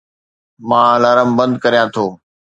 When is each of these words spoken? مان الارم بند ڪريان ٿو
مان 0.69 0.85
الارم 0.97 1.29
بند 1.37 1.53
ڪريان 1.63 1.87
ٿو 1.93 2.05